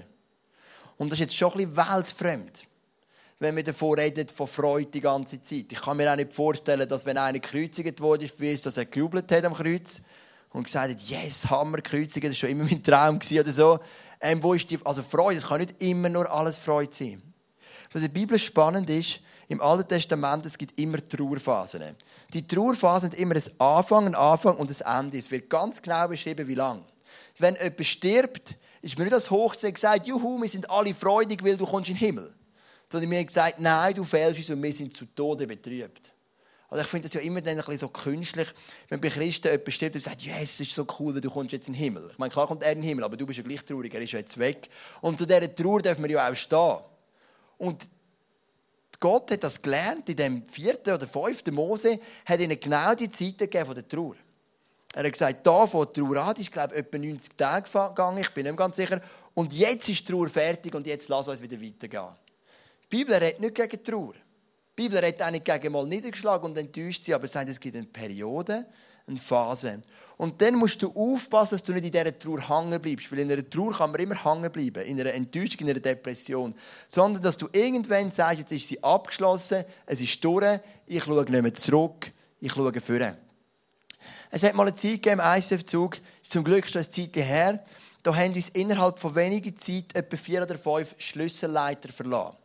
[0.97, 2.69] Und das ist jetzt schon ein bisschen weltfremd,
[3.41, 5.73] wenn wir davon reden, von Freude die ganze Zeit.
[5.73, 8.85] Ich kann mir auch nicht vorstellen, dass wenn einer gekreuzigt wurde, für uns, dass er
[8.85, 10.03] gejubelt hat am Kreuz
[10.51, 13.81] und gesagt hat, yes, Hammer, kreuzigen, das war schon immer mein Traum oder so.
[14.21, 17.23] Ähm, wo ist die, also Freude, es kann nicht immer nur alles Freude sein.
[17.93, 21.83] Was in der Bibel spannend ist, im Alten Testament, es gibt immer Trauerphasen.
[22.33, 25.19] Die Trauerphasen sind immer ein Anfang, ein Anfang und ein Ende.
[25.19, 26.85] Es wird ganz genau beschrieben, wie lang.
[27.39, 31.57] Wenn jemand stirbt, ist mir nicht das Hochzeit gesagt, juhu, wir sind alle freudig, weil
[31.57, 32.31] du kommst in den Himmel.
[32.91, 36.13] Sondern mir gesagt, nein, du fehlst uns und wir sind zu Tode betrübt.
[36.71, 38.49] Also ich finde das ja immer dann ein bisschen so künstlich,
[38.89, 41.69] wenn bei Christen jemand stirbt und sagt, yes, es ist so cool, du kommst jetzt
[41.69, 42.09] in den Himmel.
[42.13, 44.03] Ich meine, klar kommt er in den Himmel, aber du bist ja gleich traurig, er
[44.03, 44.69] ist ja jetzt weg.
[45.01, 46.77] Und zu dieser Trauer dürfen wir ja auch stehen.
[47.57, 47.89] Und
[49.01, 53.39] Gott hat das gelernt in dem vierten oder fünften Mose, hat ihnen genau die Zeit
[53.39, 54.17] gegeben von der Trauer.
[54.95, 58.19] Er hat gesagt, da von der Trauer an, ist glaube ich etwa 90 Tage gegangen,
[58.19, 59.01] ich bin nicht ganz sicher.
[59.35, 62.17] Und jetzt ist die Trauer fertig und jetzt lass uns wieder weitergehen.
[62.85, 64.15] Die Bibel redet nicht gegen Trauer.
[64.15, 67.61] Die Bibel redet auch nicht gegen mal niedergeschlagen und enttäuscht sie, aber es sagt, es
[67.61, 68.67] gibt eine Periode,
[69.09, 69.83] eine Phase.
[70.17, 73.11] Und dann musst du aufpassen, dass du nicht in dieser Trauer hängen bleibst.
[73.13, 74.85] Weil in einer Trauer kann man immer hängen bleiben.
[74.85, 76.55] In einer Enttäuschung, in einer Depression.
[76.89, 81.43] Sondern, dass du irgendwann sagst, jetzt ist sie abgeschlossen, es ist durch, ich schaue nicht
[81.43, 83.17] mehr zurück, ich schaue vorne.
[84.31, 87.65] Es hat mal eine Zeit gegeben im ICF-Zug, zum Glück schon eine Zeit her,
[88.03, 92.37] da haben uns innerhalb von weniger Zeit etwa vier oder fünf Schlüsselleiter verlassen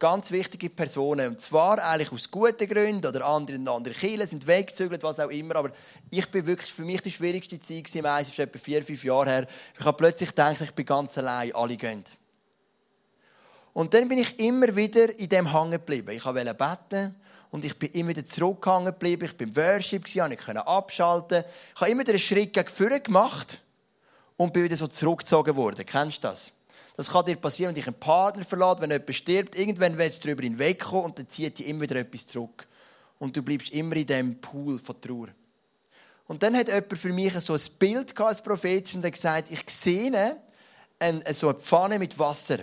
[0.00, 1.28] ganz wichtige Personen.
[1.28, 5.28] Und zwar eigentlich aus guten Gründen oder andere in andere Kirchen sind weggezügelt, was auch
[5.28, 5.54] immer.
[5.56, 5.70] Aber
[6.10, 9.30] ich bin wirklich, für mich die schwierigste Zeit im Eis, ist etwa vier, fünf Jahre
[9.30, 9.46] her.
[9.78, 12.02] Ich habe plötzlich gedacht, ich bin ganz allein, alle gehen.
[13.72, 16.10] Und dann bin ich immer wieder in dem hängen geblieben.
[16.10, 17.14] Ich wollte beten
[17.50, 19.26] und ich bin immer wieder zurückgehangen geblieben.
[19.26, 21.44] Ich war im Worship, ich konnte abschalten.
[21.74, 23.62] Ich habe immer wieder einen Schritt gegen vorne gemacht
[24.36, 25.84] und bin wieder so zurückgezogen worden.
[25.84, 26.52] Kennst du das?
[27.00, 29.58] Das kann dir passieren, wenn dich ein Partner verlässt, wenn jemand stirbt.
[29.58, 32.68] Irgendwann wird es darüber hinwegkommen und dann zieht dir immer wieder etwas zurück.
[33.18, 35.28] Und du bleibst immer in diesem Pool von Trauer.
[36.26, 39.50] Und dann hat jemand für mich so ein Bild gehabt, als prophetisch, und hat gesagt,
[39.50, 40.38] ich sehe
[40.98, 42.58] eine, so eine Pfanne mit Wasser.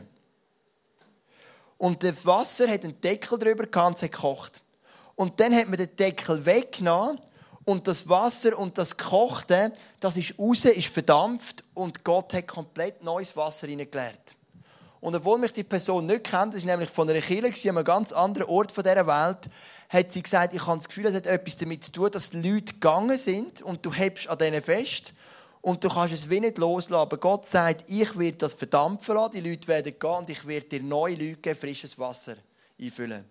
[1.80, 4.62] Und das Wasser hat einen Deckel drüber gehabt und es hat gekocht.
[5.16, 7.20] Und dann hat man den Deckel weggenommen
[7.68, 13.04] und das Wasser und das Gekochte, das ist raus, ist verdampft und Gott hat komplett
[13.04, 14.38] neues Wasser hineingeleert.
[15.02, 17.84] Und obwohl mich die Person nicht kennt, das ist nämlich von einer Kirche, an einem
[17.84, 19.50] ganz anderen Ort dieser Welt,
[19.90, 22.38] hat sie gesagt, ich habe das Gefühl, es hat etwas damit zu tun, dass die
[22.38, 25.14] Leute gegangen sind und du hebst an denen fest
[25.60, 27.02] und du kannst es wie nicht loslassen.
[27.02, 30.68] Aber Gott sagt, ich werde das verdampfen lassen, die Leute werden gehen und ich werde
[30.68, 32.38] dir neue Leute geben, frisches Wasser
[32.80, 33.26] einfüllen.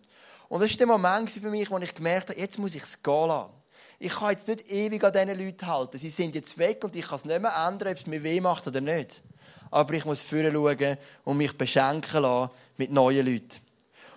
[0.51, 3.03] Und das war der Moment für mich, wo ich gemerkt habe, jetzt muss ich es
[3.03, 3.56] gehen lassen.
[3.99, 5.99] Ich kann jetzt nicht ewig an diesen Leuten halten.
[5.99, 8.41] Sie sind jetzt weg und ich kann es nicht mehr ändern, ob es mir weh
[8.41, 9.23] macht oder nicht.
[9.71, 13.61] Aber ich muss vorher schauen und mich beschenken lassen mit neuen Leuten.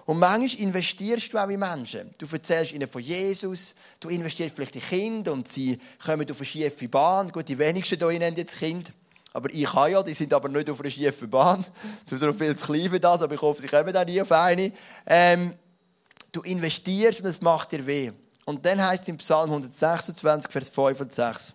[0.05, 2.09] Und manchmal investierst du auch in Menschen.
[2.17, 6.45] Du erzählst ihnen von Jesus, du investierst vielleicht in Kinder und sie kommen auf eine
[6.45, 7.31] schiefe Bahn.
[7.31, 8.91] Gut, die wenigsten hier haben jetzt Kind.
[9.33, 11.63] Aber ich habe ja, die sind aber nicht auf einer schiefen Bahn.
[12.05, 14.19] Es ist noch viel zu klein für das, aber ich hoffe, sie kommen auch nie
[14.19, 14.71] auf eine.
[15.05, 15.53] Ähm,
[16.31, 18.11] du investierst und es macht dir weh.
[18.49, 21.53] Und dann heißt es im Psalm 126, Vers 5 und 6.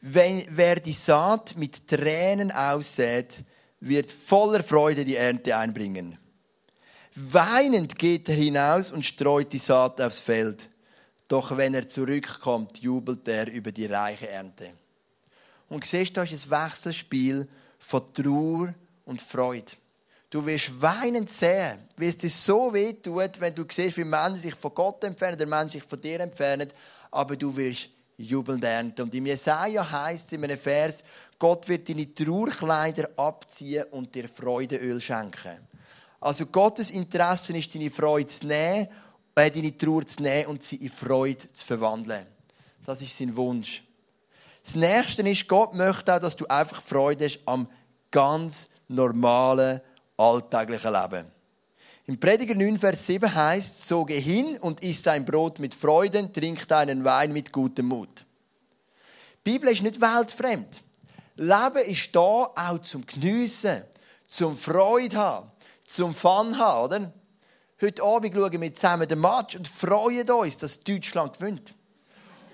[0.00, 3.44] Wenn, wer die Saat mit Tränen aussät,
[3.78, 6.16] wird voller Freude die Ernte einbringen.
[7.14, 10.70] Weinend geht er hinaus und streut die Saat aufs Feld.
[11.28, 14.72] Doch wenn er zurückkommt, jubelt er über die reiche Ernte.
[15.68, 17.46] Und siehst, da ist ein Wechselspiel
[17.78, 18.72] von Trauer
[19.04, 19.72] und Freude.
[20.30, 24.36] Du wirst weinend sehen, wie es dir so weh tut, wenn du siehst, wie Menschen
[24.36, 26.74] sich von Gott entfernen, der Mensch sich von dir entfernt,
[27.10, 27.88] aber du wirst
[28.18, 29.02] jubelnd ernten.
[29.02, 31.02] Und im Jesaja heißt es in einem Vers,
[31.38, 35.66] Gott wird deine Trauerkleider abziehen und dir Freudeöl schenken.
[36.20, 38.88] Also Gottes Interesse ist, deine Freude zu nehmen,
[39.34, 42.26] äh, deine Trauer zu nehmen und sie in Freude zu verwandeln.
[42.84, 43.84] Das ist sein Wunsch.
[44.64, 47.68] Das Nächste ist, Gott möchte auch, dass du einfach Freude hast am
[48.10, 49.80] ganz normalen,
[50.18, 51.26] alltäglichen Leben.
[52.06, 56.32] Im Prediger 9, Vers 7 heißt, so geh hin und iss dein Brot mit Freuden,
[56.32, 58.24] trink deinen Wein mit gutem Mut.
[59.46, 60.82] Die Bibel ist nicht weltfremd.
[61.36, 63.82] Leben ist da auch zum Geniessen,
[64.26, 65.50] zum Freude haben
[65.88, 67.12] zum Fun haben, oder?
[67.80, 71.74] Heute Abend schauen wir zusammen den Match und freuen uns, dass Deutschland gewinnt.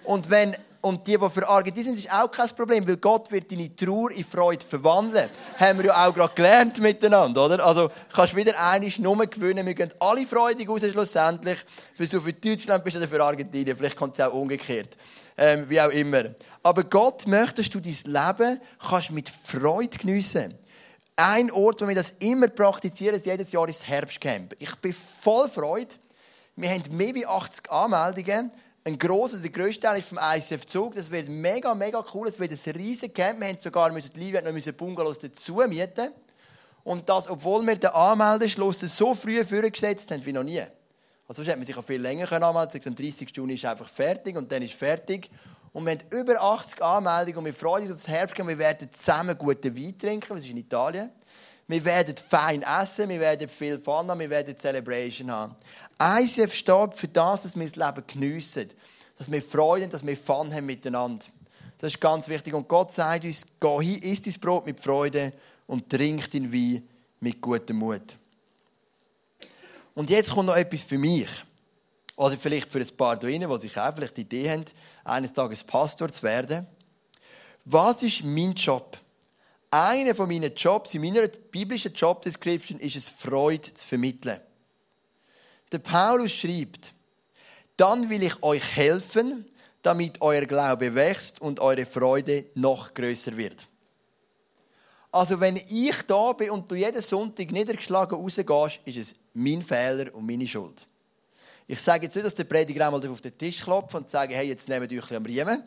[0.04, 3.50] Und, wenn, und die, die für Argentinien sind, ist auch kein Problem, weil Gott wird
[3.50, 5.30] deine Trauer in Freude verwandeln.
[5.58, 7.64] Haben wir ja auch gerade gelernt miteinander, oder?
[7.64, 9.66] Also kannst wieder einiges Nummer gewinnen.
[9.66, 11.58] Wir gehen alle freudig raus schlussendlich.
[11.96, 13.74] Bis du für Deutschland bist oder für Argentinien.
[13.76, 14.96] Vielleicht kommt es auch umgekehrt.
[15.38, 16.24] Ähm, wie auch immer.
[16.62, 20.58] Aber Gott möchtest du dein Leben kannst mit Freude geniessen.
[21.16, 24.54] Ein Ort, wo wir das immer praktizieren, jedes Jahr ist das Herbstcamp.
[24.58, 25.94] Ich bin voll Freude.
[26.56, 28.52] Wir haben mehr als 80 Anmeldungen.
[28.86, 30.94] Ein grosser, der grösste Teil ist vom ICF Zug.
[30.94, 32.28] Das wird mega, mega cool.
[32.28, 33.40] Es wird ein riesiges Camp.
[33.40, 36.12] Wir haben sogar müssen, die Livia noch Bungalows dazu mieten.
[36.82, 40.60] Und das, obwohl wir den Anmeldeschluss so früh vorgesetzt haben wie noch nie.
[41.26, 42.88] Also sonst hätte man sich auch viel länger anmelden können.
[42.88, 43.34] Am 30.
[43.34, 45.30] Juni ist einfach fertig und dann ist fertig.
[45.72, 48.36] Und wir haben über 80 Anmeldungen und wir freuen uns aufs Herbst.
[48.36, 51.10] Wir werden zusammen guten Wein trinken, das ist in Italien.
[51.66, 55.56] Wir werden fein essen, wir werden viel Fun haben, wir werden Celebration haben.
[56.00, 58.68] ICF steht für das, dass wir das Leben geniessen.
[59.16, 61.24] Dass wir Freude dass wir Fun haben miteinander.
[61.78, 62.54] Das ist ganz wichtig.
[62.54, 65.32] Und Gott sagt uns, geh hin, isst dein Brot mit Freude
[65.66, 66.86] und trink den Wein
[67.20, 68.16] mit gutem Mut.
[69.94, 71.28] Und jetzt kommt noch etwas für mich.
[72.16, 74.64] Oder vielleicht für ein paar hier die sich auch vielleicht die Idee haben,
[75.04, 76.66] eines Tages Pastor zu werden.
[77.64, 78.98] Was ist mein Job?
[79.76, 84.40] Einer von meinen Jobs in meiner biblischen Jobdescription ist es, Freude zu vermitteln.
[85.72, 86.94] Der Paulus schreibt,
[87.76, 89.44] dann will ich euch helfen,
[89.82, 93.66] damit euer Glaube wächst und eure Freude noch größer wird.
[95.10, 100.14] Also wenn ich da bin und du jeden Sonntag niedergeschlagen rausgehst, ist es mein Fehler
[100.14, 100.86] und meine Schuld.
[101.66, 104.46] Ich sage jetzt nicht, dass der Prediger einmal auf den Tisch klopft und sagt, hey,
[104.46, 105.64] jetzt wir euch am Riemen.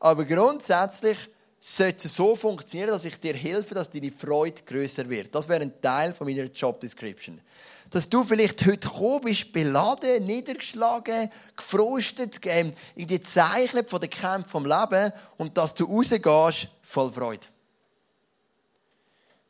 [0.00, 1.28] Aber grundsätzlich
[1.66, 5.34] sollte so funktionieren, dass ich dir helfe, dass deine Freude größer wird.
[5.34, 7.40] Das wäre ein Teil von meiner Job Description.
[7.88, 14.50] Dass du vielleicht heute gekommen bist, beladen, niedergeschlagen, gefrustet, ähm, irgendwie gezeichnet von den Kämpfen
[14.50, 17.46] vom Leben und dass du rausgehst voll Freude.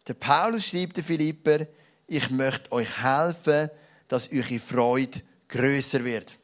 [0.07, 1.67] Der Paulus schreibt der Philipper,
[2.07, 3.71] ich möchte euch helfen,
[4.07, 6.39] dass eure Freude größer wird.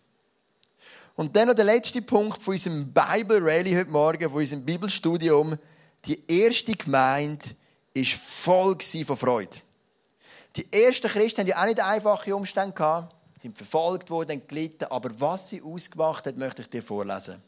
[1.16, 5.58] Und dann noch der letzte Punkt von unserem Bible Rally heute Morgen, von unserem Bibelstudium.
[6.06, 7.44] Die erste Gemeinde
[7.94, 9.56] war voll von Freude.
[10.56, 13.08] Die ersten Christen hatten ja auch nicht einfache Umstände.
[13.34, 14.86] Sie sind verfolgt worden, gelitten.
[14.90, 17.42] Aber was sie ausgemacht hat, möchte ich dir vorlesen.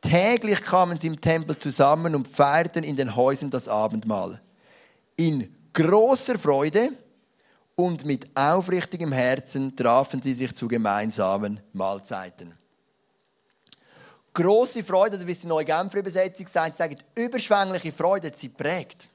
[0.00, 4.40] Täglich kamen sie im Tempel zusammen und feierten in den Häusern das Abendmahl.
[5.16, 6.90] In großer Freude
[7.76, 12.54] und mit aufrichtigem Herzen trafen sie sich zu gemeinsamen Mahlzeiten.
[14.34, 18.48] Grosse Freude, oder wie es die neue Genfer Übersetzung sagt, sagen, überschwängliche Freude hat sie
[18.48, 19.08] prägt.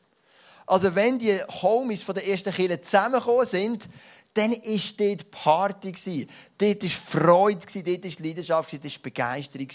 [0.68, 3.88] Also wenn die Homies von der ersten Kirche zusammengekommen sind,
[4.34, 6.28] dann war dort Party.
[6.58, 9.68] Dort war Freude, dort war Leidenschaft, dort war Begeisterung.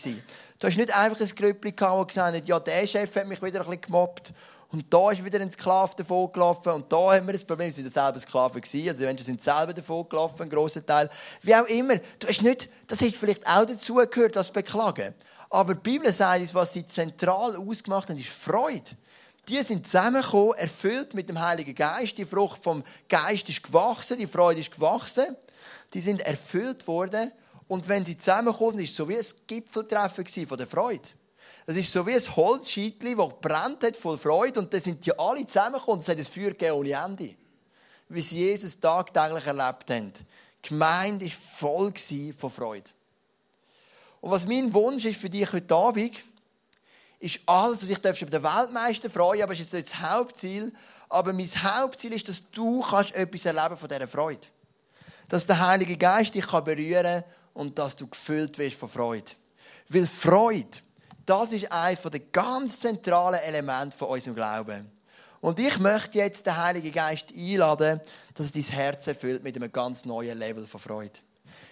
[0.58, 3.60] Du hast nicht einfach ein Grüppli das gesagt hat, ja, der Chef hat mich wieder
[3.60, 4.32] ein bisschen gemobbt.
[4.72, 6.72] Und da ist wieder ein Sklave davon gelaufen.
[6.72, 8.62] Und da haben wir das Problem, wir sind selber Sklaven.
[8.62, 11.10] Also, Menschen sind selber davon gelaufen, ein grosser Teil.
[11.42, 11.96] Wie auch immer.
[12.18, 15.14] Du hast nicht, das ist vielleicht auch dazu gehört, das Beklagen.
[15.52, 18.90] Aber die Bibel sagt uns, was sie zentral ausgemacht haben, ist Freude.
[19.46, 22.16] Die sind zusammengekommen, erfüllt mit dem Heiligen Geist.
[22.16, 25.36] Die Frucht vom Geist ist gewachsen, die Freude ist gewachsen.
[25.92, 27.32] Die sind erfüllt worden.
[27.68, 31.06] Und wenn sie zusammenkommen, ist es so wie ein Gipfeltreffen von der Freude.
[31.66, 34.58] Es ist so wie ein Holzscheitli, das brennt hat, voll Freude.
[34.58, 37.36] Und dann sind die alle zusammengekommen und es hat ein Feuer gegeben ohne Ende.
[38.08, 40.14] Wie sie Jesus tagtäglich erlebt haben.
[40.64, 41.92] Die Gemeinde war voll
[42.38, 42.88] von Freude.
[44.22, 46.12] Und was mein Wunsch ist für dich heute Abend,
[47.18, 50.72] ist alles, was ich über den Weltmeister freuen, aber das ist jetzt das Hauptziel.
[51.08, 54.46] Aber mein Hauptziel ist, dass du kannst etwas erleben von dieser Freude.
[55.28, 59.32] Dass der Heilige Geist dich berühren kann und dass du gefüllt wirst von Freude.
[59.88, 60.78] Weil Freude,
[61.26, 64.90] das ist eines der ganz zentralen Elemente von unserem Glauben.
[65.40, 68.00] Und ich möchte jetzt den Heiligen Geist einladen,
[68.34, 71.18] dass dein Herz erfüllt mit einem ganz neuen Level von Freude.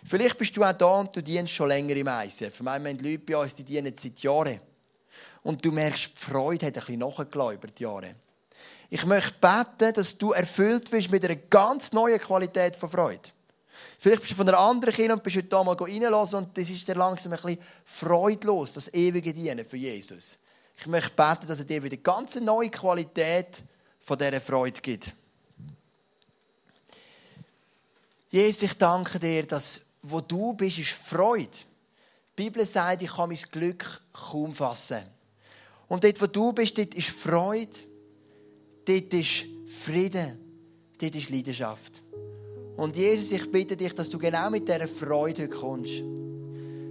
[0.04, 2.54] Vielleicht bist du auch da und du dienst schon länger im ICF.
[2.54, 4.60] Für mich haben Leute bei uns, die dienen seit Jahren
[5.42, 8.14] und du merkst, die Freude hat ein bisschen nachgelassen über die Jahre.
[8.88, 13.30] Ich möchte beten, dass du erfüllt wirst mit einer ganz neuen Qualität von Freude.
[13.98, 16.70] Vielleicht bist du von einer anderen Kirche und bist heute da mal reinlassen und das
[16.70, 20.36] ist dir langsam ein bisschen freudlos, das ewige Dienen für Jesus.
[20.78, 23.62] Ich möchte beten, dass er dir wieder eine ganz neue Qualität
[24.00, 25.14] von dieser Freude gibt.
[28.30, 31.48] Jesus, ich danke dir, dass wo du bist, ist Freude.
[32.30, 35.02] Die Bibel sagt, ich kann mein Glück kaum fassen.
[35.88, 37.76] Und dort, wo du bist, dort ist Freude,
[38.84, 40.38] dort ist Frieden,
[41.00, 42.02] dort ist Leidenschaft.
[42.76, 46.02] Und Jesus, ich bitte dich, dass du genau mit dieser Freude heute kommst.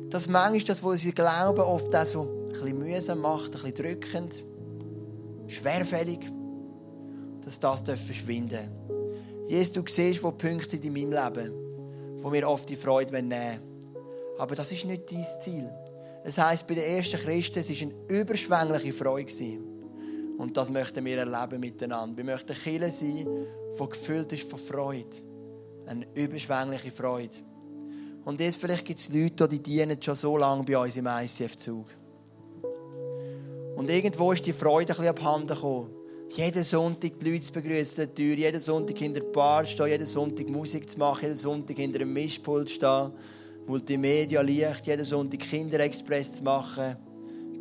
[0.10, 3.76] Das manchmal das, was unser Glauben oft auch so ein bisschen mühsam macht, ein bisschen
[3.76, 4.45] drückend,
[5.48, 6.19] schwerfällig,
[7.41, 9.50] dass das verschwinden darf.
[9.50, 11.68] Jesus, du siehst, wo Punkte sind in meinem Leben,
[12.19, 14.38] wo mir oft die Freude nehmen wollen.
[14.38, 15.69] Aber das ist nicht dein Ziel.
[16.23, 19.60] Es heisst bei den ersten Christen, es war eine überschwängliche Freude.
[20.38, 22.15] Und das möchten wir erleben miteinander.
[22.15, 23.27] Wir möchten Kirche sein,
[23.77, 25.17] die gefüllt ist von Freude.
[25.86, 27.36] Eine überschwängliche Freude.
[28.23, 31.88] Und jetzt vielleicht gibt es Leute, die dienen schon so lange bei uns im ICF-Zug.
[33.75, 35.99] Und irgendwo ist die Freude ein bisschen abhanden gekommen.
[36.32, 40.06] Jeden Sonntag die Leute zu begrüßen an Tür, jeden Sonntag hinter der Bar stehen, jeden
[40.06, 43.12] Sonntag Musik zu machen, jeden Sonntag hinter einem Mischpult stehen
[43.65, 46.96] Multimedia Licht, jeden Sonntag Kinderexpress zu machen,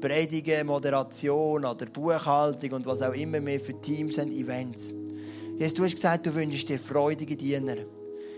[0.01, 4.95] Predigen, Moderation oder Buchhaltung und was auch immer mehr für Teams und Events.
[5.59, 7.77] Jesus, du hast gesagt, du wünschst dir freudige Diener.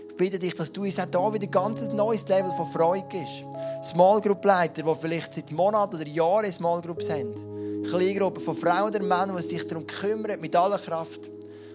[0.09, 3.07] Ich bitte dich, dass du uns auch hier wieder ein ganz neues Level von Freude
[3.09, 3.45] gibst.
[3.83, 7.35] Small Group Leiter, die vielleicht seit Monaten oder Jahren Small Groups haben.
[7.91, 11.29] Kleingruppen von Frauen oder Männern, die sich darum kümmern, mit aller Kraft,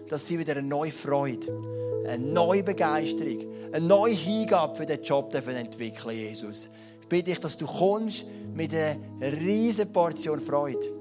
[0.09, 1.76] dass sie wieder eine neue Freude
[2.07, 6.68] eine neue Begeisterung, eine neue Hingabe für den Job entwickeln, Jesus.
[7.00, 8.24] Ich bitte dich, dass du kommst
[8.55, 10.92] mit einer riesen Portion Freude.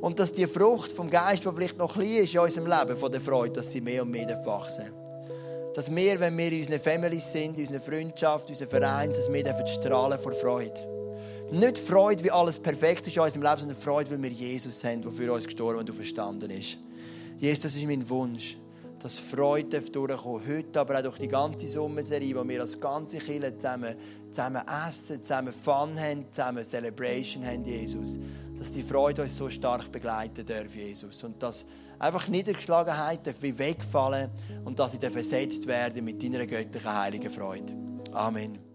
[0.00, 3.10] Und dass die Frucht vom Geist, die vielleicht noch klein ist in unserem Leben, von
[3.10, 4.92] der Freude, dass sie mehr und mehr wachsen.
[5.74, 9.32] Dass wir, wenn wir in unseren Families sind, in unserer Freundschaft, in unserem Verein, dass
[9.32, 10.94] wir strahlen vor Freude.
[11.52, 15.02] Nicht Freude, wie alles perfekt ist in unserem Leben, sondern Freude, weil wir Jesus haben,
[15.02, 16.78] der für uns gestorben und verstanden ist.
[17.38, 18.56] Jesus, das ist mein Wunsch
[19.04, 23.54] dass Freude durchkommen Heute, aber auch durch die ganze Sommerserie, wo wir als ganze Kirche
[23.54, 23.94] zusammen,
[24.30, 28.18] zusammen essen, zusammen Fun haben, zusammen Celebration haben, Jesus.
[28.56, 31.22] Dass die Freude uns so stark begleiten darf, Jesus.
[31.22, 31.66] Und dass
[31.98, 34.30] einfach Niedergeschlagenheit wie wegfallen
[34.64, 37.74] und dass sie ersetzt werden mit deiner göttlichen heiligen Freude.
[38.10, 38.73] Amen.